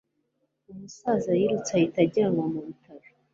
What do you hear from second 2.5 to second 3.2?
mu bitaro